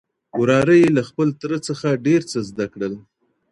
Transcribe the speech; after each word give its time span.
وراره 0.39 0.73
يې 0.81 0.87
له 0.97 1.01
خپل 1.09 1.27
تره 1.41 1.57
څخه 1.67 1.87
ډېر 2.05 2.21
څه 2.31 2.39
زده 2.49 2.65
کړل. 2.73 2.93